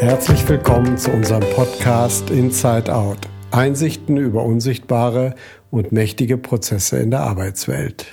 [0.00, 3.18] Herzlich willkommen zu unserem Podcast Inside Out.
[3.50, 5.34] Einsichten über unsichtbare
[5.72, 8.06] und mächtige Prozesse in der Arbeitswelt.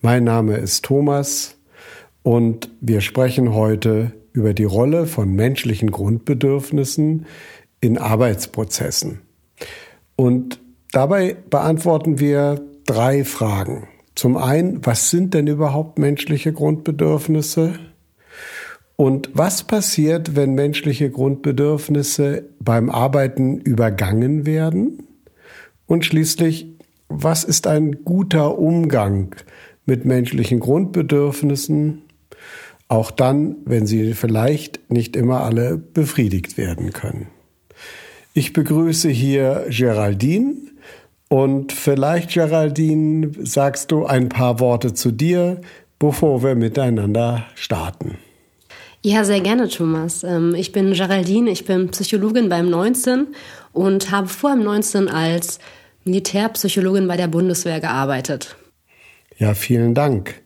[0.00, 1.58] Mein Name ist Thomas
[2.22, 7.26] und wir sprechen heute über die Rolle von menschlichen Grundbedürfnissen
[7.82, 9.20] in Arbeitsprozessen.
[10.16, 10.58] Und
[10.90, 13.88] dabei beantworten wir drei Fragen.
[14.14, 17.74] Zum einen, was sind denn überhaupt menschliche Grundbedürfnisse?
[18.96, 25.08] Und was passiert, wenn menschliche Grundbedürfnisse beim Arbeiten übergangen werden?
[25.86, 26.66] Und schließlich,
[27.08, 29.34] was ist ein guter Umgang
[29.84, 32.02] mit menschlichen Grundbedürfnissen,
[32.88, 37.26] auch dann, wenn sie vielleicht nicht immer alle befriedigt werden können?
[38.32, 40.54] Ich begrüße hier Geraldine
[41.28, 45.60] und vielleicht, Geraldine, sagst du ein paar Worte zu dir,
[45.98, 48.18] bevor wir miteinander starten.
[49.06, 50.24] Ja, sehr gerne, Thomas.
[50.24, 53.26] Ähm, ich bin Geraldine, ich bin Psychologin beim 19
[53.74, 55.58] und habe vor dem 19 als
[56.04, 58.56] Militärpsychologin bei der Bundeswehr gearbeitet.
[59.36, 60.40] Ja, vielen Dank.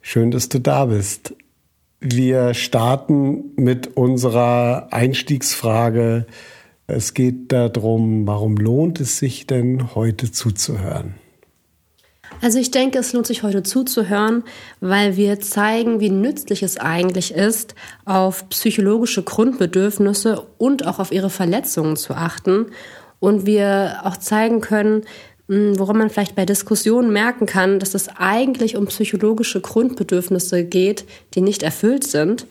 [0.00, 1.34] Schön, dass du da bist.
[1.98, 6.26] Wir starten mit unserer Einstiegsfrage.
[6.86, 11.14] Es geht darum, warum lohnt es sich denn heute zuzuhören?
[12.44, 14.44] Also ich denke, es lohnt sich heute zuzuhören,
[14.82, 21.30] weil wir zeigen, wie nützlich es eigentlich ist, auf psychologische Grundbedürfnisse und auch auf ihre
[21.30, 22.66] Verletzungen zu achten.
[23.18, 25.04] Und wir auch zeigen können,
[25.48, 31.06] hm, woran man vielleicht bei Diskussionen merken kann, dass es eigentlich um psychologische Grundbedürfnisse geht,
[31.32, 32.46] die nicht erfüllt sind.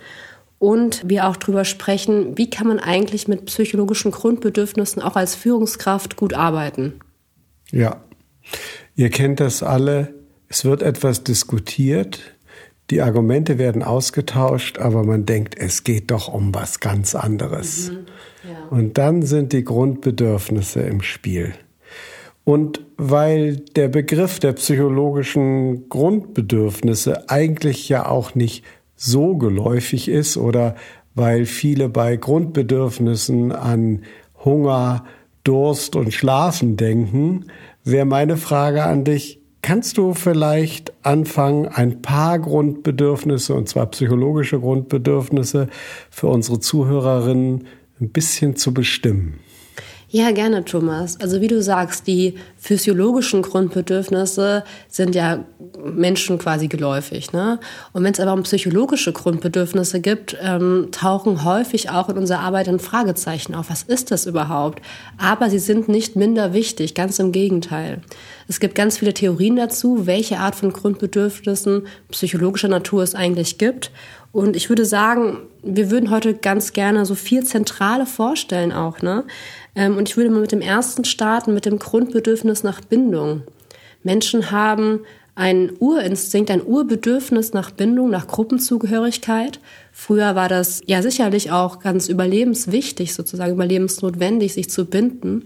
[0.58, 6.16] Und wir auch darüber sprechen, wie kann man eigentlich mit psychologischen Grundbedürfnissen auch als Führungskraft
[6.16, 6.94] gut arbeiten.
[7.71, 8.02] Ja.
[8.95, 10.13] Ihr kennt das alle.
[10.49, 12.19] Es wird etwas diskutiert.
[12.89, 17.92] Die Argumente werden ausgetauscht, aber man denkt, es geht doch um was ganz anderes.
[17.92, 18.05] Mhm,
[18.49, 18.67] ja.
[18.70, 21.54] Und dann sind die Grundbedürfnisse im Spiel.
[22.43, 28.65] Und weil der Begriff der psychologischen Grundbedürfnisse eigentlich ja auch nicht
[28.95, 30.75] so geläufig ist oder
[31.15, 34.04] weil viele bei Grundbedürfnissen an
[34.43, 35.05] Hunger,
[35.43, 37.45] Durst und Schlafen denken,
[37.83, 44.60] wäre meine Frage an dich, kannst du vielleicht anfangen, ein paar Grundbedürfnisse, und zwar psychologische
[44.60, 45.67] Grundbedürfnisse,
[46.10, 47.67] für unsere Zuhörerinnen
[47.99, 49.39] ein bisschen zu bestimmen?
[50.15, 51.19] Ja, gerne, Thomas.
[51.19, 55.43] Also wie du sagst, die physiologischen Grundbedürfnisse sind ja
[55.83, 57.33] Menschen quasi geläufig.
[57.33, 57.59] Ne?
[57.93, 62.69] Und wenn es aber um psychologische Grundbedürfnisse gibt, ähm, tauchen häufig auch in unserer Arbeit
[62.69, 63.71] ein Fragezeichen auf.
[63.71, 64.83] Was ist das überhaupt?
[65.17, 68.03] Aber sie sind nicht minder wichtig, ganz im Gegenteil.
[68.47, 73.89] Es gibt ganz viele Theorien dazu, welche Art von Grundbedürfnissen psychologischer Natur es eigentlich gibt.
[74.31, 79.01] Und ich würde sagen, wir würden heute ganz gerne so vier zentrale vorstellen auch.
[79.01, 79.23] Ne?
[79.76, 83.44] Ähm, und ich würde mal mit dem ersten starten, mit dem Grundbedürfnis nach Bindung.
[84.04, 85.02] Menschen haben
[85.36, 89.60] ein Urinstinkt, ein Urbedürfnis nach Bindung, nach Gruppenzugehörigkeit.
[89.92, 95.45] Früher war das ja sicherlich auch ganz überlebenswichtig, sozusagen überlebensnotwendig, sich zu binden.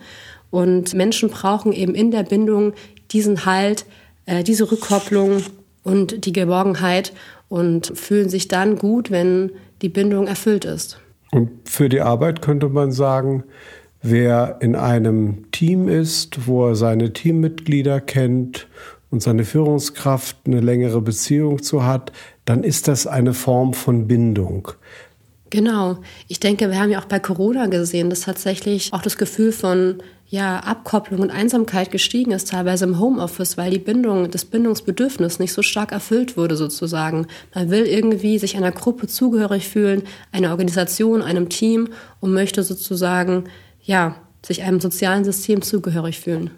[0.50, 2.74] Und Menschen brauchen eben in der Bindung
[3.12, 3.86] diesen Halt,
[4.26, 5.44] äh, diese Rückkopplung
[5.84, 7.14] und die Geborgenheit
[7.48, 9.52] und fühlen sich dann gut, wenn
[9.82, 11.00] die Bindung erfüllt ist.
[11.32, 13.44] Und für die Arbeit könnte man sagen,
[14.10, 18.68] wer in einem Team ist, wo er seine Teammitglieder kennt
[19.10, 22.12] und seine Führungskraft eine längere Beziehung zu hat,
[22.46, 24.70] dann ist das eine Form von Bindung.
[25.50, 25.98] Genau.
[26.28, 30.02] Ich denke, wir haben ja auch bei Corona gesehen, dass tatsächlich auch das Gefühl von
[30.30, 35.54] ja, Abkopplung und Einsamkeit gestiegen ist, teilweise im Homeoffice, weil die Bindung, das Bindungsbedürfnis nicht
[35.54, 37.28] so stark erfüllt wurde sozusagen.
[37.56, 40.04] Man will irgendwie sich einer Gruppe zugehörig fühlen,
[40.34, 41.88] einer Organisation, einem Team
[42.20, 43.46] und möchte sozusagen,
[43.88, 46.52] ja, sich einem sozialen System zugehörig fühlen.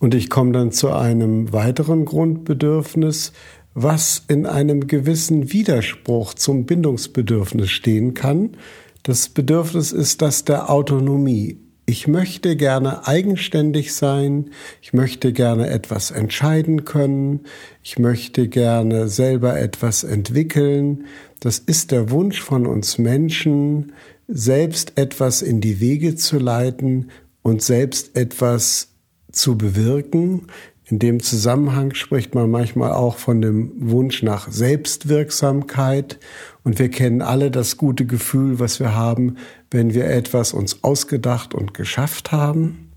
[0.00, 3.32] Und ich komme dann zu einem weiteren Grundbedürfnis,
[3.74, 8.56] was in einem gewissen Widerspruch zum Bindungsbedürfnis stehen kann.
[9.02, 11.58] Das Bedürfnis ist das der Autonomie.
[11.84, 14.50] Ich möchte gerne eigenständig sein,
[14.80, 17.40] ich möchte gerne etwas entscheiden können,
[17.82, 21.06] ich möchte gerne selber etwas entwickeln.
[21.40, 23.92] Das ist der Wunsch von uns Menschen,
[24.28, 27.10] selbst etwas in die Wege zu leiten
[27.42, 28.88] und selbst etwas
[29.30, 30.46] zu bewirken.
[30.84, 36.18] In dem Zusammenhang spricht man manchmal auch von dem Wunsch nach Selbstwirksamkeit.
[36.64, 39.36] Und wir kennen alle das gute Gefühl, was wir haben,
[39.70, 42.90] wenn wir etwas uns ausgedacht und geschafft haben.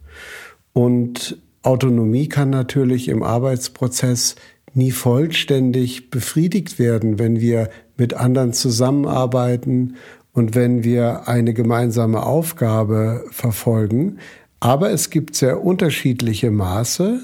[0.73, 4.35] Und Autonomie kann natürlich im Arbeitsprozess
[4.73, 9.95] nie vollständig befriedigt werden, wenn wir mit anderen zusammenarbeiten
[10.35, 14.19] und wenn wir eine gemeinsame Aufgabe verfolgen.
[14.59, 17.21] Aber es gibt sehr unterschiedliche Maße,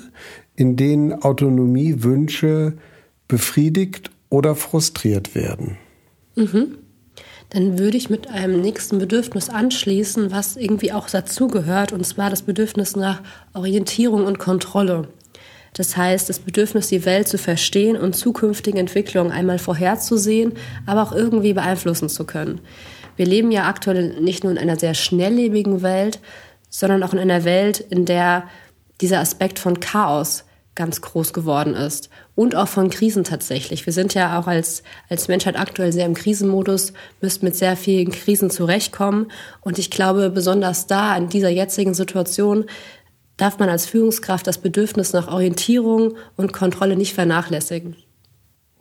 [0.55, 2.73] in denen Autonomiewünsche
[3.27, 5.77] befriedigt oder frustriert werden.
[6.35, 6.77] Mhm.
[7.49, 12.43] Dann würde ich mit einem nächsten Bedürfnis anschließen, was irgendwie auch dazugehört, und zwar das
[12.43, 13.21] Bedürfnis nach
[13.53, 15.09] Orientierung und Kontrolle.
[15.73, 20.53] Das heißt, das Bedürfnis, die Welt zu verstehen und zukünftige Entwicklungen einmal vorherzusehen,
[20.85, 22.61] aber auch irgendwie beeinflussen zu können.
[23.15, 26.19] Wir leben ja aktuell nicht nur in einer sehr schnelllebigen Welt,
[26.69, 28.45] sondern auch in einer Welt, in der
[29.01, 33.85] dieser Aspekt von Chaos ganz groß geworden ist und auch von Krisen tatsächlich.
[33.85, 38.11] Wir sind ja auch als, als Menschheit aktuell sehr im Krisenmodus, müssen mit sehr vielen
[38.11, 39.31] Krisen zurechtkommen.
[39.59, 42.65] Und ich glaube, besonders da, in dieser jetzigen Situation,
[43.35, 47.95] darf man als Führungskraft das Bedürfnis nach Orientierung und Kontrolle nicht vernachlässigen.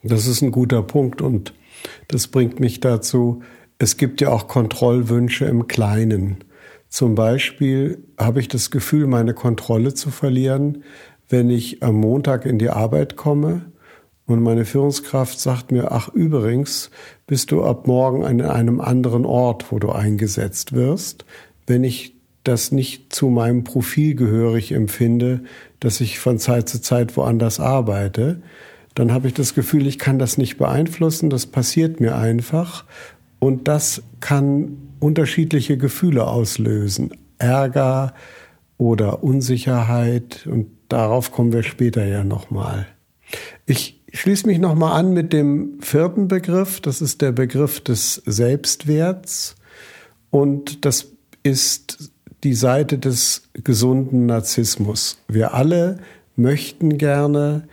[0.02, 1.52] Das ist ein guter Punkt und
[2.08, 3.42] das bringt mich dazu,
[3.80, 6.44] es gibt ja auch Kontrollwünsche im Kleinen.
[6.90, 10.84] Zum Beispiel habe ich das Gefühl, meine Kontrolle zu verlieren,
[11.30, 13.72] wenn ich am Montag in die Arbeit komme
[14.26, 16.90] und meine Führungskraft sagt mir, ach übrigens,
[17.26, 21.24] bist du ab morgen an einem anderen Ort, wo du eingesetzt wirst.
[21.66, 25.40] Wenn ich das nicht zu meinem Profil gehörig empfinde,
[25.78, 28.42] dass ich von Zeit zu Zeit woanders arbeite,
[28.94, 32.84] dann habe ich das Gefühl, ich kann das nicht beeinflussen, das passiert mir einfach
[33.40, 37.10] und das kann unterschiedliche Gefühle auslösen.
[37.38, 38.14] Ärger
[38.78, 42.86] oder Unsicherheit und darauf kommen wir später ja nochmal.
[43.66, 49.56] Ich schließe mich nochmal an mit dem vierten Begriff, das ist der Begriff des Selbstwerts
[50.30, 52.12] und das ist
[52.44, 55.18] die Seite des gesunden Narzissmus.
[55.28, 55.98] Wir alle
[56.36, 57.68] möchten gerne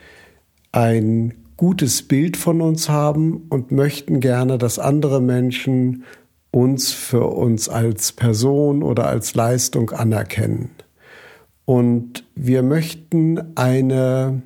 [0.72, 6.04] ein gutes Bild von uns haben und möchten gerne, dass andere Menschen
[6.52, 10.70] uns für uns als Person oder als Leistung anerkennen.
[11.66, 14.44] Und wir möchten eine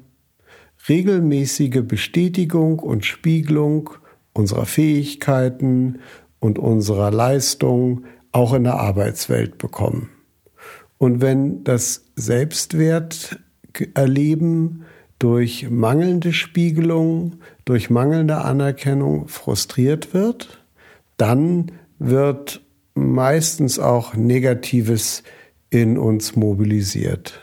[0.90, 3.92] regelmäßige Bestätigung und Spiegelung
[4.34, 6.00] unserer Fähigkeiten
[6.40, 10.10] und unserer Leistung auch in der Arbeitswelt bekommen.
[10.98, 14.86] Und wenn das Selbstwerterleben
[15.22, 17.34] durch mangelnde Spiegelung,
[17.64, 20.64] durch mangelnde Anerkennung frustriert wird,
[21.18, 22.62] dann wird
[22.96, 25.22] meistens auch Negatives
[25.70, 27.40] in uns mobilisiert.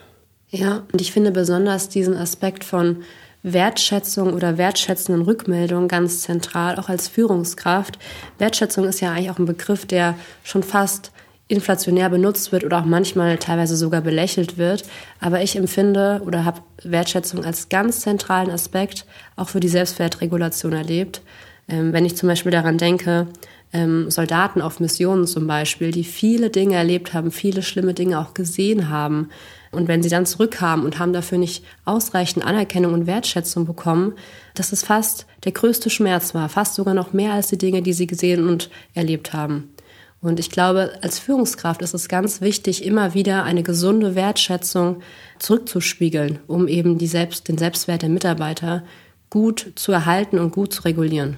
[0.49, 3.05] Ja, und ich finde besonders diesen Aspekt von
[3.45, 8.01] Wertschätzung oder wertschätzenden Rückmeldungen ganz zentral, auch als Führungskraft.
[8.39, 11.13] Wertschätzung ist ja eigentlich auch ein Begriff, der schon fast
[11.49, 14.85] inflationär benutzt wird oder auch manchmal teilweise sogar belächelt wird.
[15.21, 19.07] Aber ich empfinde oder habe Wertschätzung als ganz zentralen Aspekt
[19.37, 21.23] auch für die Selbstwertregulation erlebt.
[21.69, 23.27] Ähm, wenn ich zum Beispiel daran denke,
[23.73, 28.35] ähm, Soldaten auf Missionen zum Beispiel, die viele Dinge erlebt haben, viele schlimme Dinge auch
[28.35, 29.29] gesehen haben,
[29.71, 34.15] und wenn sie dann zurückkamen und haben dafür nicht ausreichend Anerkennung und Wertschätzung bekommen,
[34.55, 37.93] dass es fast der größte Schmerz war, fast sogar noch mehr als die Dinge, die
[37.93, 39.75] sie gesehen und erlebt haben.
[40.21, 45.01] Und ich glaube, als Führungskraft ist es ganz wichtig, immer wieder eine gesunde Wertschätzung
[45.39, 48.83] zurückzuspiegeln, um eben die Selbst, den Selbstwert der Mitarbeiter
[49.31, 51.37] gut zu erhalten und gut zu regulieren.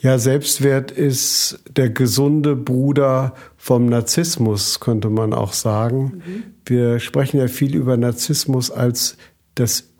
[0.00, 6.22] Ja, Selbstwert ist der gesunde Bruder vom Narzissmus, könnte man auch sagen.
[6.24, 6.42] Mhm.
[6.64, 9.16] Wir sprechen ja viel über Narzissmus als
[9.54, 9.90] das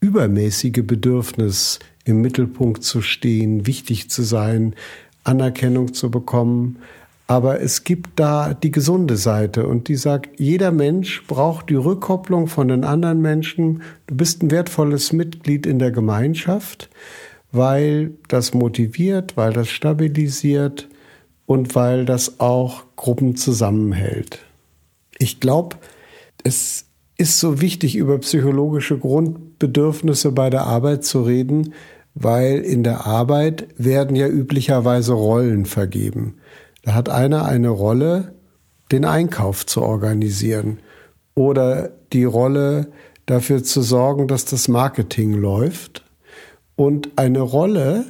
[0.00, 4.74] übermäßige Bedürfnis, im Mittelpunkt zu stehen, wichtig zu sein,
[5.24, 6.78] Anerkennung zu bekommen.
[7.28, 12.46] Aber es gibt da die gesunde Seite und die sagt, jeder Mensch braucht die Rückkopplung
[12.46, 13.82] von den anderen Menschen.
[14.06, 16.88] Du bist ein wertvolles Mitglied in der Gemeinschaft
[17.56, 20.88] weil das motiviert, weil das stabilisiert
[21.46, 24.40] und weil das auch Gruppen zusammenhält.
[25.18, 25.76] Ich glaube,
[26.44, 31.72] es ist so wichtig, über psychologische Grundbedürfnisse bei der Arbeit zu reden,
[32.14, 36.34] weil in der Arbeit werden ja üblicherweise Rollen vergeben.
[36.86, 38.32] Da hat einer eine Rolle,
[38.92, 40.78] den Einkauf zu organisieren
[41.34, 42.92] oder die Rolle
[43.26, 46.04] dafür zu sorgen, dass das Marketing läuft
[46.76, 48.04] und eine Rolle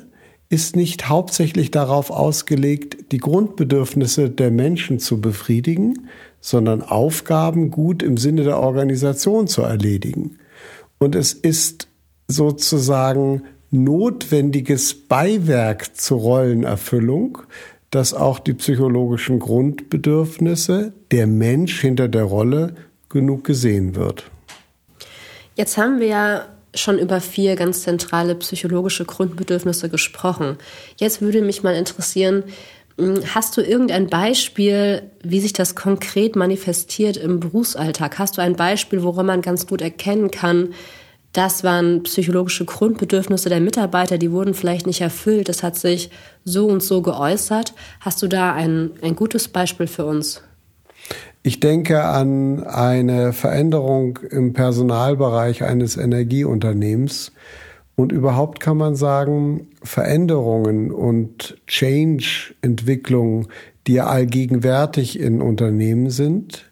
[0.51, 6.09] ist nicht hauptsächlich darauf ausgelegt, die Grundbedürfnisse der Menschen zu befriedigen,
[6.41, 10.39] sondern Aufgaben gut im Sinne der Organisation zu erledigen.
[10.99, 11.89] Und es ist
[12.29, 17.39] sozusagen notwendiges Beiwerk zur Rollenerfüllung,
[17.91, 22.75] dass auch die psychologischen Grundbedürfnisse der Mensch hinter der Rolle
[23.09, 24.25] genug gesehen wird.
[25.55, 30.59] Jetzt haben wir ja schon über vier ganz zentrale psychologische Grundbedürfnisse gesprochen.
[30.99, 32.45] Jetzt würde mich mal interessieren,
[32.99, 38.19] Hm, hast du irgendein Beispiel, wie sich das konkret manifestiert im Berufsalltag?
[38.19, 40.75] Hast du ein Beispiel, woran man ganz gut erkennen kann,
[41.37, 46.11] das waren psychologische Grundbedürfnisse der Mitarbeiter, die wurden vielleicht nicht erfüllt, das hat sich
[46.45, 47.75] so und so geäußert.
[48.01, 50.43] Hast du da ein, ein gutes Beispiel für uns?
[51.43, 57.33] Ich denke an eine Veränderung im Personalbereich eines Energieunternehmens.
[57.95, 63.49] Und überhaupt kann man sagen, Veränderungen und Change-Entwicklungen,
[63.87, 66.71] die ja allgegenwärtig in Unternehmen sind,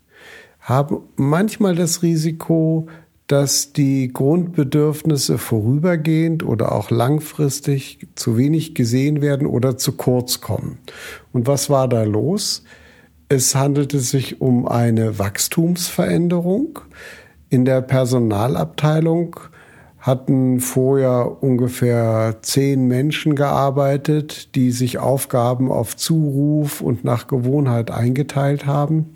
[0.60, 2.88] haben manchmal das Risiko,
[3.26, 10.78] dass die Grundbedürfnisse vorübergehend oder auch langfristig zu wenig gesehen werden oder zu kurz kommen.
[11.32, 12.64] Und was war da los?
[13.28, 16.80] Es handelte sich um eine Wachstumsveränderung.
[17.48, 19.40] In der Personalabteilung
[20.04, 28.66] hatten vorher ungefähr zehn Menschen gearbeitet, die sich Aufgaben auf Zuruf und nach Gewohnheit eingeteilt
[28.66, 29.14] haben.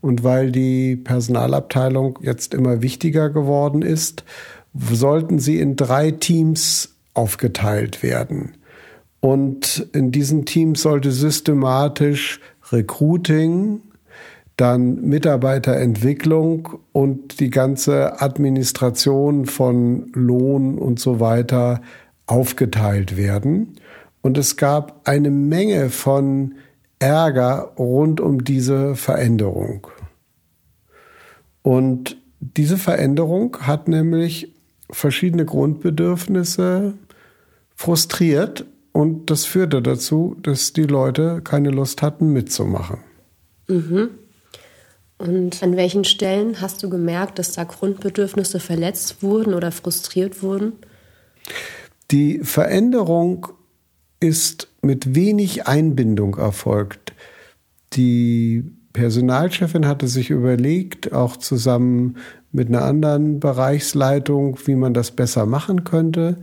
[0.00, 4.24] Und weil die Personalabteilung jetzt immer wichtiger geworden ist,
[4.74, 8.54] sollten sie in drei Teams aufgeteilt werden.
[9.20, 12.40] Und in diesen Teams sollte systematisch
[12.72, 13.82] Recruiting,
[14.56, 21.80] dann Mitarbeiterentwicklung und die ganze Administration von Lohn und so weiter
[22.26, 23.74] aufgeteilt werden.
[24.22, 26.54] Und es gab eine Menge von
[27.00, 29.88] Ärger rund um diese Veränderung.
[31.62, 34.54] Und diese Veränderung hat nämlich
[34.90, 36.94] verschiedene Grundbedürfnisse
[37.74, 42.98] frustriert und das führte dazu, dass die Leute keine Lust hatten mitzumachen.
[43.68, 44.10] Mhm.
[45.18, 50.72] Und an welchen Stellen hast du gemerkt, dass da Grundbedürfnisse verletzt wurden oder frustriert wurden?
[52.10, 53.48] Die Veränderung
[54.18, 57.12] ist mit wenig Einbindung erfolgt.
[57.92, 62.16] Die Personalchefin hatte sich überlegt, auch zusammen
[62.52, 66.38] mit einer anderen Bereichsleitung, wie man das besser machen könnte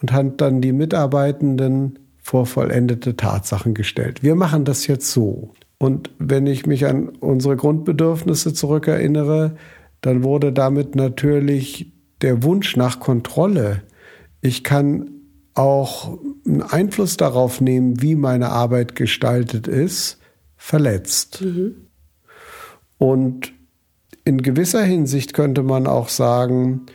[0.00, 4.22] und hat dann die Mitarbeitenden vor vollendete Tatsachen gestellt.
[4.22, 5.52] Wir machen das jetzt so.
[5.78, 9.56] Und wenn ich mich an unsere Grundbedürfnisse zurückerinnere,
[10.00, 11.92] dann wurde damit natürlich
[12.22, 13.82] der Wunsch nach Kontrolle.
[14.42, 15.10] Ich kann
[15.54, 20.18] auch einen Einfluss darauf nehmen, wie meine Arbeit gestaltet ist,
[20.56, 21.42] verletzt.
[21.42, 21.86] Mhm.
[22.98, 23.52] Und
[24.24, 26.86] in gewisser Hinsicht könnte man auch sagen,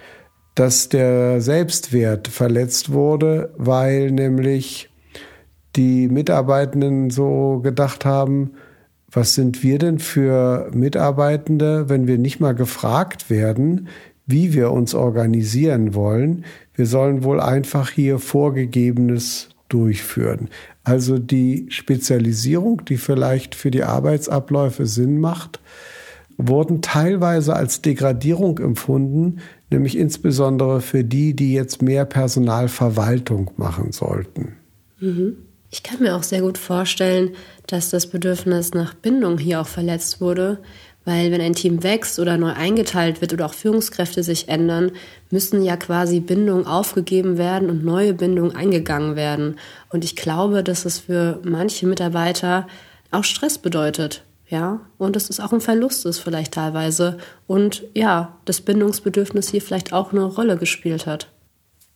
[0.54, 4.90] dass der Selbstwert verletzt wurde, weil nämlich
[5.76, 8.52] die Mitarbeitenden so gedacht haben,
[9.12, 13.88] was sind wir denn für Mitarbeitende, wenn wir nicht mal gefragt werden,
[14.26, 16.46] wie wir uns organisieren wollen.
[16.74, 20.50] Wir sollen wohl einfach hier Vorgegebenes durchführen.
[20.84, 25.60] Also die Spezialisierung, die vielleicht für die Arbeitsabläufe Sinn macht,
[26.38, 29.40] wurden teilweise als Degradierung empfunden,
[29.70, 34.56] nämlich insbesondere für die, die jetzt mehr Personalverwaltung machen sollten.
[35.00, 35.38] Mhm.
[35.72, 37.32] Ich kann mir auch sehr gut vorstellen,
[37.68, 40.60] dass das Bedürfnis nach Bindung hier auch verletzt wurde,
[41.06, 44.92] weil wenn ein Team wächst oder neu eingeteilt wird oder auch Führungskräfte sich ändern,
[45.30, 49.58] müssen ja quasi Bindungen aufgegeben werden und neue Bindungen eingegangen werden.
[49.90, 52.68] Und ich glaube, dass es für manche Mitarbeiter
[53.12, 54.24] auch Stress bedeutet.
[54.48, 57.18] Ja, und dass es auch ein Verlust ist vielleicht teilweise.
[57.48, 61.30] Und ja, das Bindungsbedürfnis hier vielleicht auch eine Rolle gespielt hat.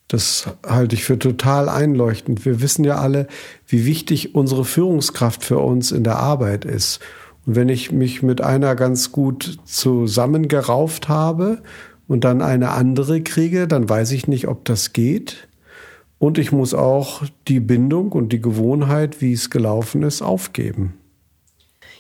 [0.08, 2.44] Das halte ich für total einleuchtend.
[2.46, 3.28] Wir wissen ja alle,
[3.68, 7.00] wie wichtig unsere Führungskraft für uns in der Arbeit ist.
[7.46, 11.62] Und wenn ich mich mit einer ganz gut zusammengerauft habe
[12.08, 15.48] und dann eine andere kriege, dann weiß ich nicht, ob das geht.
[16.18, 20.96] Und ich muss auch die Bindung und die Gewohnheit, wie es gelaufen ist, aufgeben.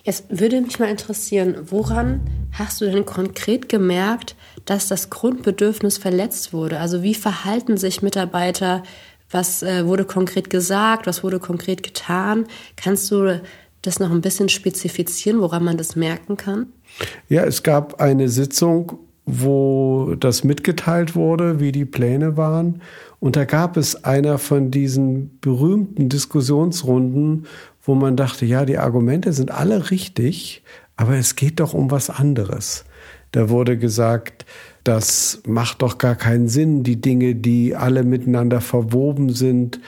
[0.04, 2.22] Jetzt würde mich mal interessieren, woran
[2.54, 6.80] hast du denn konkret gemerkt, dass das Grundbedürfnis verletzt wurde?
[6.80, 8.84] Also wie verhalten sich Mitarbeiter?
[9.30, 11.06] Was äh, wurde konkret gesagt?
[11.06, 12.48] Was wurde konkret getan?
[12.76, 13.42] Kannst du
[13.82, 16.68] das noch ein bisschen spezifizieren, woran man das merken kann?
[17.30, 22.82] Ja, es gab eine Sitzung, wo das mitgeteilt wurde, wie die Pläne waren.
[23.20, 27.46] Und da gab es einer von diesen berühmten Diskussionsrunden,
[27.84, 30.64] wo man dachte, ja, die Argumente sind alle richtig,
[30.96, 32.86] aber es geht doch um was anderes.
[33.32, 34.46] Da wurde gesagt,
[34.84, 39.80] das macht doch gar keinen Sinn, die Dinge, die alle miteinander verwoben sind,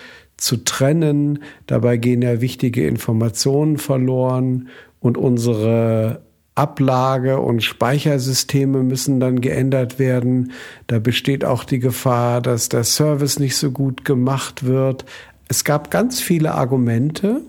[0.41, 1.43] zu trennen.
[1.67, 4.69] Dabei gehen ja wichtige Informationen verloren
[4.99, 6.21] und unsere
[6.55, 10.51] Ablage und Speichersysteme müssen dann geändert werden.
[10.87, 15.05] Da besteht auch die Gefahr, dass der Service nicht so gut gemacht wird.
[15.47, 17.41] Es gab ganz viele Argumente,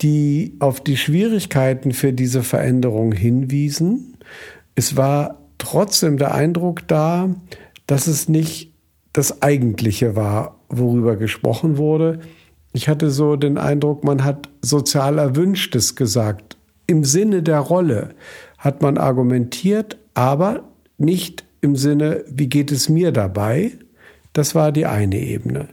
[0.00, 4.16] die auf die Schwierigkeiten für diese Veränderung hinwiesen.
[4.74, 7.30] Es war trotzdem der Eindruck da,
[7.86, 8.67] dass es nicht
[9.18, 12.20] das Eigentliche war, worüber gesprochen wurde.
[12.72, 16.56] Ich hatte so den Eindruck, man hat sozial Erwünschtes gesagt.
[16.86, 18.10] Im Sinne der Rolle
[18.58, 23.72] hat man argumentiert, aber nicht im Sinne, wie geht es mir dabei?
[24.34, 25.66] Das war die eine Ebene.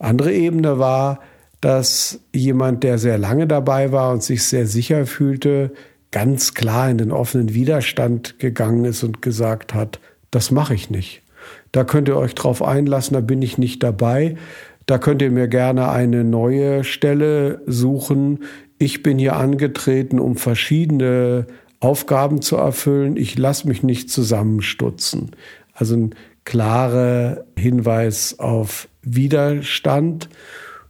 [0.00, 1.20] Andere Ebene war,
[1.60, 5.70] dass jemand, der sehr lange dabei war und sich sehr sicher fühlte,
[6.10, 10.00] ganz klar in den offenen Widerstand gegangen ist und gesagt hat,
[10.32, 11.21] das mache ich nicht.
[11.72, 14.36] Da könnt ihr euch drauf einlassen, da bin ich nicht dabei.
[14.86, 18.40] Da könnt ihr mir gerne eine neue Stelle suchen.
[18.78, 21.46] Ich bin hier angetreten, um verschiedene
[21.80, 23.16] Aufgaben zu erfüllen.
[23.16, 25.30] Ich lasse mich nicht zusammenstutzen.
[25.72, 30.28] Also ein klarer Hinweis auf Widerstand.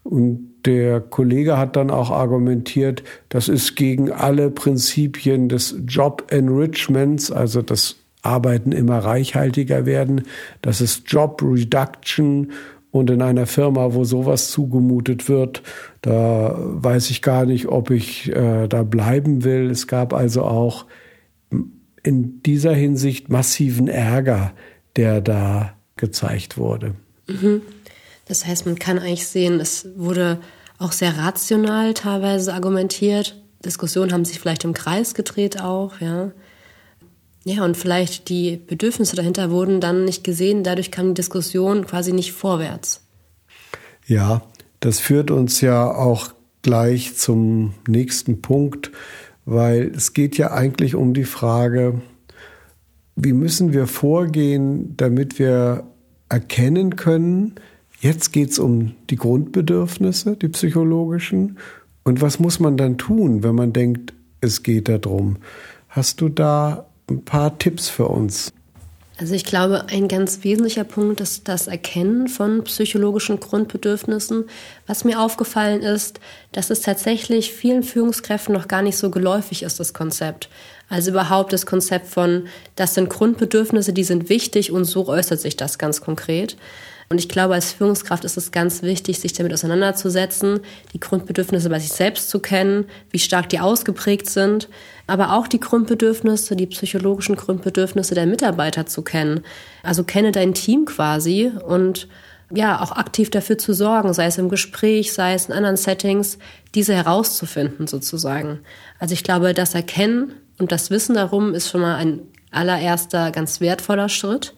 [0.03, 7.31] Und der Kollege hat dann auch argumentiert, das ist gegen alle Prinzipien des Job Enrichments,
[7.31, 10.23] also das Arbeiten immer reichhaltiger werden.
[10.63, 12.53] Das ist Job Reduction.
[12.91, 15.63] Und in einer Firma, wo sowas zugemutet wird,
[16.03, 19.71] da weiß ich gar nicht, ob ich äh, da bleiben will.
[19.71, 20.85] Es gab also auch
[22.03, 24.53] in dieser Hinsicht massiven Ärger,
[24.97, 26.95] der da gezeigt wurde.
[27.29, 27.63] Mhm.
[28.27, 30.39] Das heißt, man kann eigentlich sehen, es wurde
[30.79, 33.41] auch sehr rational teilweise argumentiert.
[33.65, 36.33] Diskussionen haben sich vielleicht im Kreis gedreht auch, ja.
[37.45, 42.13] Ja, und vielleicht die Bedürfnisse dahinter wurden dann nicht gesehen, dadurch kam die Diskussion quasi
[42.13, 43.05] nicht vorwärts.
[44.07, 44.43] Ja,
[44.81, 46.33] das führt uns ja auch
[46.63, 48.93] gleich zum nächsten Punkt,
[49.45, 52.01] weil es geht ja eigentlich um die Frage,
[53.17, 55.85] wie müssen wir vorgehen, damit wir
[56.29, 57.57] erkennen können,
[58.01, 61.59] jetzt geht es um die Grundbedürfnisse, die psychologischen.
[62.05, 65.37] Und was muss man dann tun, wenn man denkt, es geht darum?
[65.89, 68.53] Hast du da ein paar Tipps für uns?
[69.19, 74.47] Also ich glaube, ein ganz wesentlicher Punkt ist das Erkennen von psychologischen Grundbedürfnissen.
[74.87, 76.19] Was mir aufgefallen ist,
[76.51, 80.49] dass es tatsächlich vielen Führungskräften noch gar nicht so geläufig ist, das Konzept.
[80.89, 85.57] Also überhaupt das Konzept von, das sind Grundbedürfnisse, die sind wichtig und so äußert sich
[85.57, 86.57] das ganz konkret.
[87.13, 90.61] Und ich glaube, als Führungskraft ist es ganz wichtig, sich damit auseinanderzusetzen,
[90.95, 94.71] die Grundbedürfnisse bei sich selbst zu kennen, wie stark die ausgeprägt sind,
[95.07, 99.45] aber auch die Grundbedürfnisse, die psychologischen Grundbedürfnisse der Mitarbeiter zu kennen.
[99.83, 102.09] Also kenne dein Team quasi und
[102.51, 106.39] ja, auch aktiv dafür zu sorgen, sei es im Gespräch, sei es in anderen Settings,
[106.75, 108.61] diese herauszufinden sozusagen.
[108.99, 112.21] Also ich glaube, das Erkennen und das Wissen darum ist schon mal ein
[112.51, 114.55] allererster ganz wertvoller Schritt.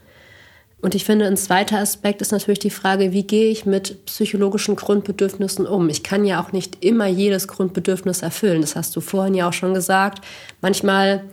[0.84, 4.76] Und ich finde, ein zweiter Aspekt ist natürlich die Frage, wie gehe ich mit psychologischen
[4.76, 5.88] Grundbedürfnissen um?
[5.88, 8.60] Ich kann ja auch nicht immer jedes Grundbedürfnis erfüllen.
[8.60, 10.22] Das hast du vorhin ja auch schon gesagt.
[10.60, 11.24] Manchmal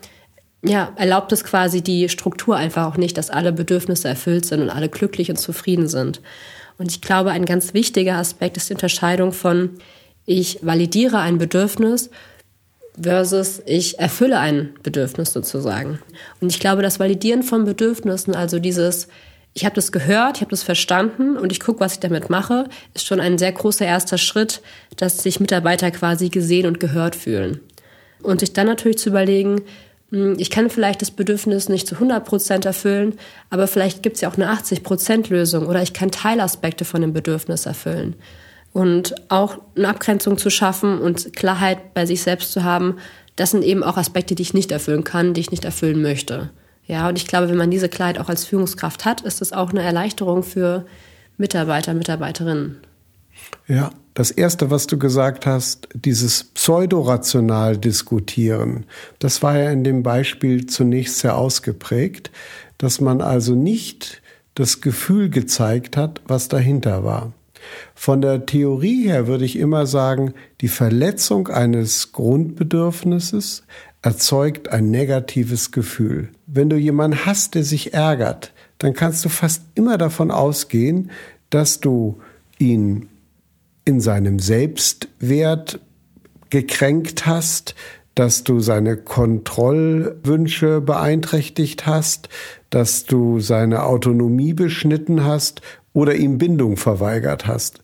[0.63, 4.69] ja, erlaubt es quasi die Struktur einfach auch nicht, dass alle Bedürfnisse erfüllt sind und
[4.69, 6.21] alle glücklich und zufrieden sind.
[6.77, 9.71] Und ich glaube, ein ganz wichtiger Aspekt ist die Unterscheidung von
[10.25, 12.09] ich validiere ein Bedürfnis
[12.97, 15.99] versus ich erfülle ein Bedürfnis sozusagen.
[16.39, 19.09] Und ich glaube, das Validieren von Bedürfnissen, also dieses
[19.53, 22.69] ich habe das gehört, ich habe das verstanden und ich gucke, was ich damit mache,
[22.93, 24.61] ist schon ein sehr großer erster Schritt,
[24.95, 27.59] dass sich Mitarbeiter quasi gesehen und gehört fühlen.
[28.23, 29.61] Und sich dann natürlich zu überlegen,
[30.11, 33.15] hm, ich kann vielleicht das Bedürfnis nicht zu 100 Prozent erfüllen,
[33.49, 37.01] aber vielleicht gibt es ja auch eine 80 Prozent Lösung oder ich kann Teilaspekte von
[37.01, 38.15] dem Bedürfnis erfüllen.
[38.73, 42.97] Und auch eine Abgrenzung zu schaffen und Klarheit bei sich selbst zu haben,
[43.35, 46.51] das sind eben auch Aspekte, die ich nicht erfüllen kann, die ich nicht erfüllen möchte.
[46.91, 49.69] Ja, und ich glaube, wenn man diese Klarheit auch als Führungskraft hat, ist das auch
[49.69, 50.85] eine Erleichterung für
[51.37, 52.81] Mitarbeiter, Mitarbeiterinnen.
[53.65, 58.85] Ja, das Erste, was du gesagt hast, dieses pseudorational diskutieren,
[59.19, 62.29] das war ja in dem Beispiel zunächst sehr ausgeprägt,
[62.77, 64.21] dass man also nicht
[64.55, 67.31] das Gefühl gezeigt hat, was dahinter war.
[67.95, 73.63] Von der Theorie her würde ich immer sagen, die Verletzung eines Grundbedürfnisses
[74.01, 76.29] erzeugt ein negatives Gefühl.
[76.47, 81.11] Wenn du jemanden hast, der sich ärgert, dann kannst du fast immer davon ausgehen,
[81.49, 82.19] dass du
[82.57, 83.09] ihn
[83.85, 85.79] in seinem Selbstwert
[86.49, 87.75] gekränkt hast,
[88.15, 92.29] dass du seine Kontrollwünsche beeinträchtigt hast,
[92.69, 95.61] dass du seine Autonomie beschnitten hast
[95.93, 97.81] oder ihm Bindung verweigert hast.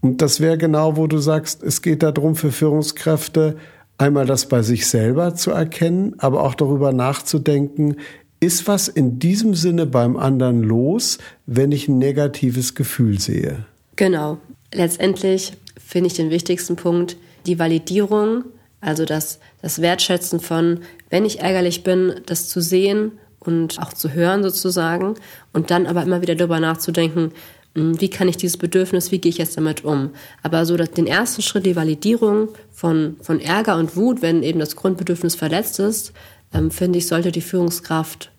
[0.00, 3.56] Und das wäre genau, wo du sagst, es geht darum für Führungskräfte,
[3.98, 7.96] einmal das bei sich selber zu erkennen, aber auch darüber nachzudenken,
[8.40, 13.64] ist was in diesem Sinne beim anderen los, wenn ich ein negatives Gefühl sehe?
[13.96, 14.38] Genau.
[14.72, 18.44] Letztendlich finde ich den wichtigsten Punkt, die Validierung,
[18.80, 24.12] also das, das Wertschätzen von, wenn ich ärgerlich bin, das zu sehen und auch zu
[24.12, 25.14] hören sozusagen
[25.52, 27.32] und dann aber immer wieder darüber nachzudenken,
[27.76, 30.10] wie kann ich dieses Bedürfnis, wie gehe ich jetzt damit um?
[30.42, 34.76] Aber so den ersten Schritt, die Validierung von, von Ärger und Wut, wenn eben das
[34.76, 36.12] Grundbedürfnis verletzt ist,
[36.54, 38.30] ähm, finde ich, sollte die Führungskraft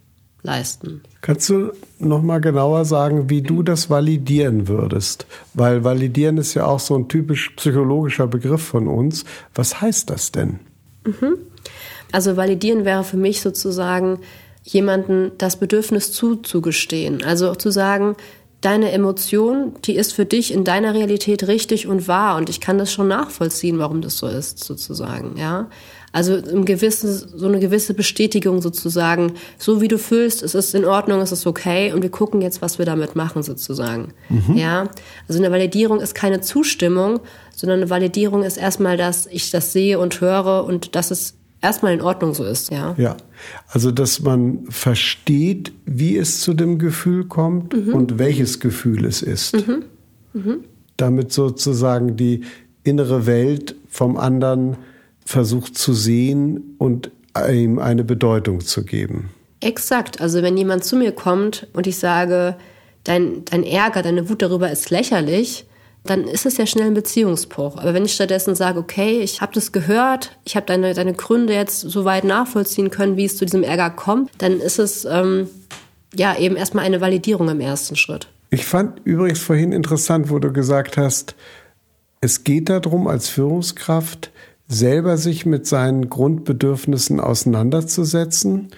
[0.43, 1.01] leisten.
[1.21, 5.25] Kannst du noch mal genauer sagen, wie du das validieren würdest?
[5.53, 9.25] Weil validieren ist ja auch so ein typisch psychologischer Begriff von uns.
[9.53, 10.59] Was heißt das denn?
[11.05, 11.37] Mhm.
[12.11, 14.19] Also validieren wäre für mich sozusagen
[14.63, 17.23] jemanden das Bedürfnis zuzugestehen.
[17.23, 18.15] Also zu sagen,
[18.61, 22.77] deine Emotion, die ist für dich in deiner Realität richtig und wahr und ich kann
[22.77, 25.69] das schon nachvollziehen, warum das so ist, sozusagen, ja.
[26.13, 30.85] Also im gewissen, so eine gewisse Bestätigung sozusagen, so wie du fühlst, es ist in
[30.85, 34.13] Ordnung, es ist okay und wir gucken jetzt, was wir damit machen sozusagen.
[34.29, 34.55] Mhm.
[34.55, 34.89] Ja,
[35.27, 37.19] also eine Validierung ist keine Zustimmung,
[37.53, 41.93] sondern eine Validierung ist erstmal, dass ich das sehe und höre und dass es erstmal
[41.93, 42.95] in Ordnung so ist, ja.
[42.97, 43.17] Ja,
[43.67, 47.93] also dass man versteht, wie es zu dem Gefühl kommt mhm.
[47.93, 49.67] und welches Gefühl es ist.
[49.67, 49.83] Mhm.
[50.33, 50.59] Mhm.
[50.97, 52.41] Damit sozusagen die
[52.83, 54.77] innere Welt vom anderen
[55.25, 57.11] versucht zu sehen und
[57.51, 59.29] ihm eine Bedeutung zu geben.
[59.59, 60.21] Exakt.
[60.21, 62.55] Also wenn jemand zu mir kommt und ich sage,
[63.03, 65.66] dein, dein Ärger, deine Wut darüber ist lächerlich,
[66.09, 67.77] dann ist es ja schnell ein Beziehungsbruch.
[67.77, 71.53] Aber wenn ich stattdessen sage, okay, ich habe das gehört, ich habe deine, deine Gründe
[71.53, 75.49] jetzt so weit nachvollziehen können, wie es zu diesem Ärger kommt, dann ist es ähm,
[76.15, 78.27] ja eben erstmal eine Validierung im ersten Schritt.
[78.49, 81.35] Ich fand übrigens vorhin interessant, wo du gesagt hast,
[82.21, 84.31] es geht darum, als Führungskraft
[84.67, 88.69] selber sich mit seinen Grundbedürfnissen auseinanderzusetzen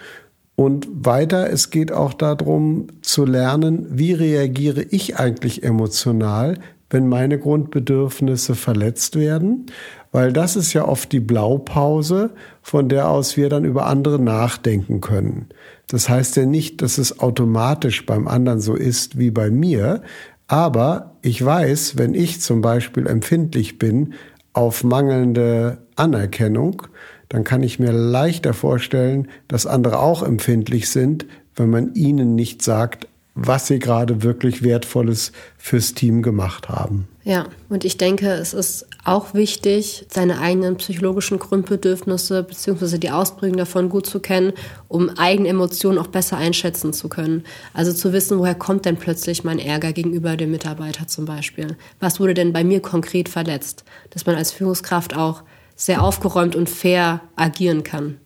[0.60, 6.60] und weiter, es geht auch darum zu lernen, wie reagiere ich eigentlich emotional,
[6.90, 9.68] wenn meine Grundbedürfnisse verletzt werden,
[10.12, 15.02] weil das ist ja oft die Blaupause, von der aus wir dann über andere nachdenken
[15.02, 15.48] können.
[15.88, 20.02] Das heißt ja nicht, dass es automatisch beim anderen so ist wie bei mir,
[20.48, 24.14] aber ich weiß, wenn ich zum Beispiel empfindlich bin
[24.54, 26.84] auf mangelnde Anerkennung,
[27.30, 32.64] dann kann ich mir leichter vorstellen, dass andere auch empfindlich sind, wenn man ihnen nicht
[32.64, 33.08] sagt,
[33.42, 37.08] was sie gerade wirklich Wertvolles fürs Team gemacht haben.
[37.24, 42.98] Ja, und ich denke, es ist auch wichtig, seine eigenen psychologischen Grundbedürfnisse bzw.
[42.98, 44.54] die Ausprägung davon gut zu kennen,
[44.88, 47.44] um eigene Emotionen auch besser einschätzen zu können.
[47.74, 51.78] Also zu wissen, woher kommt denn plötzlich mein Ärger gegenüber dem Mitarbeiter zum Beispiel?
[52.00, 53.86] Was wurde denn bei mir konkret verletzt?
[54.10, 55.44] Dass man als Führungskraft auch
[55.76, 58.18] sehr aufgeräumt und fair agieren kann.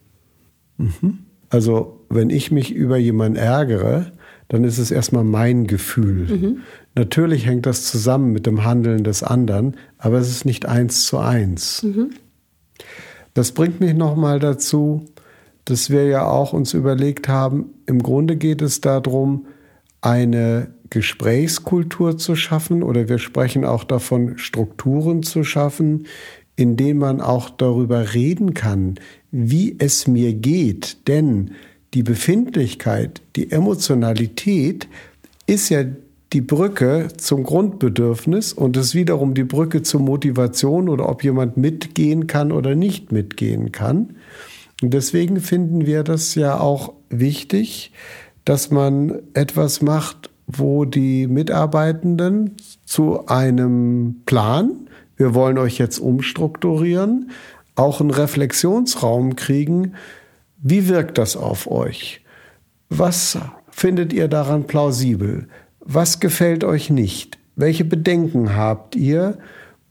[0.78, 1.20] Mhm.
[1.50, 4.12] Also wenn ich mich über jemanden ärgere,
[4.54, 6.28] dann ist es erstmal mein Gefühl.
[6.28, 6.58] Mhm.
[6.94, 11.18] Natürlich hängt das zusammen mit dem Handeln des anderen, aber es ist nicht eins zu
[11.18, 11.82] eins.
[11.82, 12.12] Mhm.
[13.34, 15.08] Das bringt mich nochmal dazu,
[15.66, 19.48] dass wir ja auch uns überlegt haben, im Grunde geht es darum,
[20.02, 26.06] eine Gesprächskultur zu schaffen oder wir sprechen auch davon, Strukturen zu schaffen,
[26.56, 29.00] in denen man auch darüber reden kann,
[29.32, 31.08] wie es mir geht.
[31.08, 31.56] Denn
[31.94, 34.88] die Befindlichkeit, die Emotionalität
[35.46, 35.84] ist ja
[36.34, 42.26] die Brücke zum Grundbedürfnis und ist wiederum die Brücke zur Motivation oder ob jemand mitgehen
[42.26, 44.16] kann oder nicht mitgehen kann.
[44.82, 47.92] Und deswegen finden wir das ja auch wichtig,
[48.46, 57.30] dass man etwas macht, wo die Mitarbeitenden zu einem Plan, wir wollen euch jetzt umstrukturieren,
[57.76, 59.94] auch einen Reflexionsraum kriegen,
[60.64, 62.22] wie wirkt das auf euch?
[62.90, 63.38] Was
[63.70, 65.50] findet ihr daran plausibel?
[65.82, 67.38] Was gefällt euch nicht?
[67.58, 69.38] Welche Bedenken habt ihr?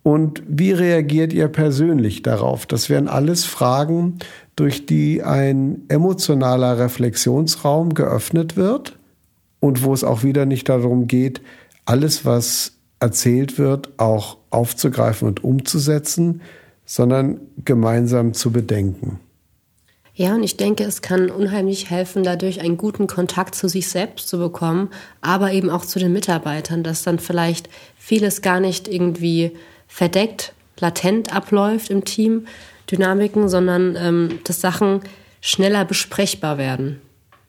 [0.02, 2.64] Und wie reagiert ihr persönlich darauf?
[2.64, 4.18] Das wären alles Fragen,
[4.56, 8.98] durch die ein emotionaler Reflexionsraum geöffnet wird
[9.60, 11.42] und wo es auch wieder nicht darum geht,
[11.84, 16.40] alles, was erzählt wird, auch aufzugreifen und umzusetzen,
[16.86, 19.20] sondern gemeinsam zu bedenken.
[20.14, 24.28] Ja, und ich denke, es kann unheimlich helfen, dadurch einen guten Kontakt zu sich selbst
[24.28, 24.90] zu bekommen,
[25.22, 29.52] aber eben auch zu den Mitarbeitern, dass dann vielleicht vieles gar nicht irgendwie
[29.88, 32.46] verdeckt, latent abläuft im Team,
[32.90, 35.00] Dynamiken, sondern ähm, dass Sachen
[35.40, 37.00] schneller besprechbar werden.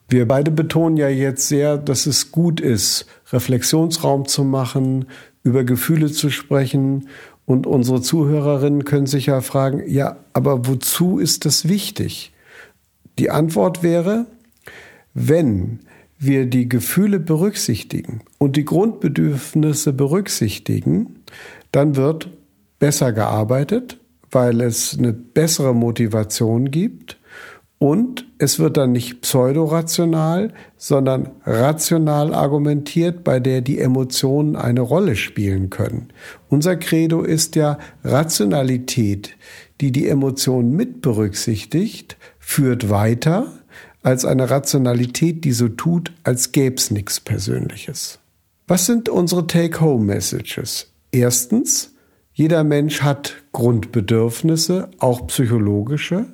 [0.10, 5.06] Wir beide betonen ja jetzt sehr, dass es gut ist, Reflexionsraum zu machen,
[5.44, 7.10] über Gefühle zu sprechen.
[7.46, 12.33] Und unsere Zuhörerinnen können sich ja fragen, ja, aber wozu ist das wichtig?
[13.20, 14.26] Die Antwort wäre,
[15.14, 15.80] wenn
[16.18, 21.24] wir die Gefühle berücksichtigen und die Grundbedürfnisse berücksichtigen,
[21.72, 22.30] dann wird
[22.80, 24.00] besser gearbeitet,
[24.32, 27.18] weil es eine bessere Motivation gibt
[27.84, 35.18] und es wird dann nicht pseudorational, sondern rational argumentiert, bei der die Emotionen eine Rolle
[35.18, 36.08] spielen können.
[36.48, 39.36] Unser Credo ist ja Rationalität,
[39.82, 43.48] die die Emotionen mit berücksichtigt, führt weiter
[44.04, 48.20] als eine Rationalität, die so tut, als gäb's nichts Persönliches.
[48.68, 50.92] Was sind unsere Take-Home-Messages?
[51.12, 51.94] Erstens,
[52.34, 56.26] jeder Mensch hat Grundbedürfnisse, auch psychologische.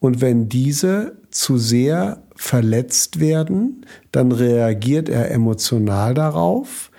[0.00, 6.90] Und wenn diese zu sehr verletzt werden, dann reagiert er emotional darauf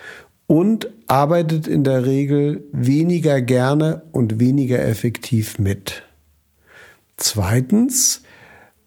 [0.45, 6.03] und arbeitet in der Regel weniger gerne und weniger effektiv mit.
[7.17, 8.23] Zweitens,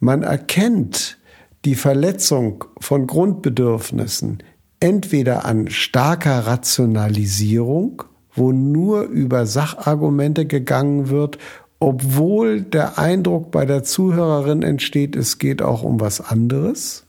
[0.01, 1.19] man erkennt
[1.65, 4.43] die Verletzung von Grundbedürfnissen
[4.81, 11.39] entweder an starker Rationalisierung, wo nur über Sachargumente gegangen wird,
[11.79, 17.05] obwohl der Eindruck bei der Zuhörerin entsteht, es geht auch um was anderes,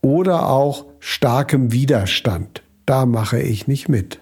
[0.00, 2.62] oder auch starkem Widerstand.
[2.86, 4.20] Da mache ich nicht mit.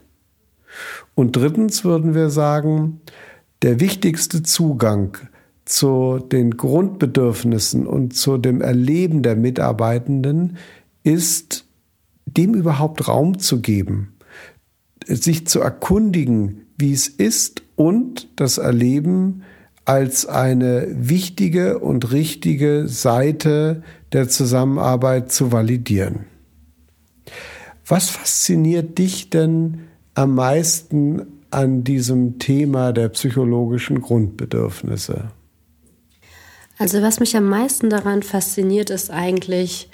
[1.14, 3.00] Und drittens würden wir sagen,
[3.62, 5.18] der wichtigste Zugang
[5.70, 10.56] zu den Grundbedürfnissen und zu dem Erleben der Mitarbeitenden
[11.04, 11.64] ist,
[12.26, 14.14] dem überhaupt Raum zu geben,
[15.06, 19.42] sich zu erkundigen, wie es ist und das Erleben
[19.84, 26.26] als eine wichtige und richtige Seite der Zusammenarbeit zu validieren.
[27.86, 29.82] Was fasziniert dich denn
[30.14, 35.30] am meisten an diesem Thema der psychologischen Grundbedürfnisse?
[36.80, 39.90] Also was mich am meisten daran fasziniert, ist eigentlich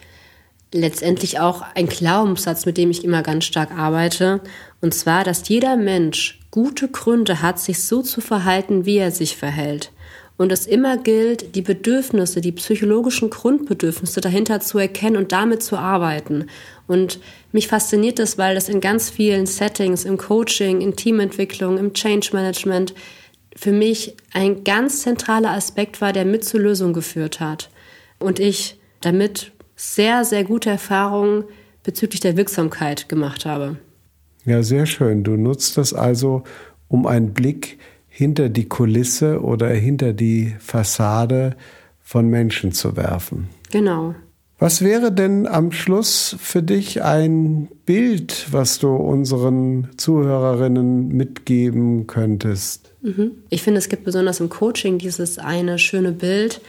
[0.72, 4.40] letztendlich auch ein Glaubenssatz, mit dem ich immer ganz stark arbeite.
[4.80, 9.36] Und zwar, dass jeder Mensch gute Gründe hat, sich so zu verhalten, wie er sich
[9.36, 9.90] verhält.
[10.36, 15.76] Und es immer gilt, die Bedürfnisse, die psychologischen Grundbedürfnisse dahinter zu erkennen und damit zu
[15.76, 16.46] arbeiten.
[16.86, 17.18] Und
[17.50, 22.30] mich fasziniert das, weil das in ganz vielen Settings, im Coaching, in Teamentwicklung, im Change
[22.32, 22.94] Management
[23.56, 27.70] für mich ein ganz zentraler Aspekt war, der mit zur Lösung geführt hat.
[28.18, 31.44] Und ich damit sehr, sehr gute Erfahrungen
[31.82, 33.76] bezüglich der Wirksamkeit gemacht habe.
[34.44, 35.24] Ja, sehr schön.
[35.24, 36.44] Du nutzt das also,
[36.88, 41.56] um einen Blick hinter die Kulisse oder hinter die Fassade
[42.02, 43.48] von Menschen zu werfen.
[43.70, 44.14] Genau.
[44.58, 52.94] Was wäre denn am Schluss für dich ein Bild, was du unseren Zuhörerinnen mitgeben könntest?
[53.06, 53.30] Mhm.
[53.50, 56.60] Ich finde, es gibt besonders im Coaching dieses eine schöne Bild.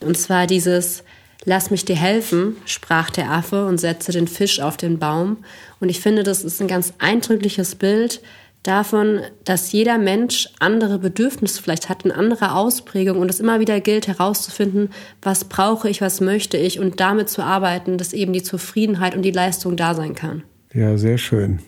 [0.00, 1.02] Und zwar dieses,
[1.44, 5.38] lass mich dir helfen, sprach der Affe und setzte den Fisch auf den Baum.
[5.80, 8.20] Und ich finde, das ist ein ganz eindrückliches Bild,
[8.62, 13.80] davon, dass jeder Mensch andere Bedürfnisse vielleicht hat, eine andere Ausprägung und es immer wieder
[13.80, 14.90] gilt herauszufinden,
[15.20, 19.22] was brauche ich, was möchte ich und damit zu arbeiten, dass eben die Zufriedenheit und
[19.22, 20.44] die Leistung da sein kann.
[20.72, 21.58] Ja, sehr schön.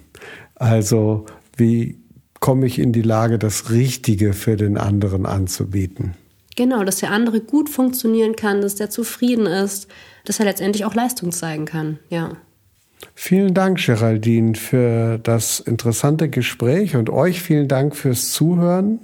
[0.54, 1.98] Also, wie
[2.44, 6.12] komme ich in die Lage, das Richtige für den anderen anzubieten?
[6.56, 9.88] Genau, dass der andere gut funktionieren kann, dass der zufrieden ist,
[10.26, 12.36] dass er letztendlich auch Leistung zeigen kann, ja.
[13.14, 18.98] Vielen Dank, Geraldine, für das interessante Gespräch und euch vielen Dank fürs Zuhören.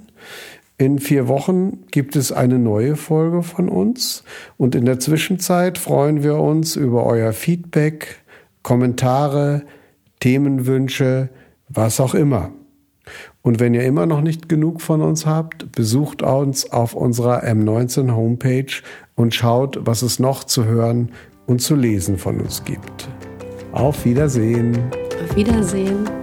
[0.77, 4.23] In vier Wochen gibt es eine neue Folge von uns
[4.57, 8.21] und in der Zwischenzeit freuen wir uns über euer Feedback,
[8.61, 9.63] Kommentare,
[10.19, 11.29] Themenwünsche,
[11.69, 12.51] was auch immer.
[13.43, 18.13] Und wenn ihr immer noch nicht genug von uns habt, besucht uns auf unserer M19
[18.15, 18.71] Homepage
[19.15, 21.11] und schaut, was es noch zu hören
[21.47, 23.09] und zu lesen von uns gibt.
[23.71, 24.77] Auf Wiedersehen.
[25.23, 26.20] Auf Wiedersehen.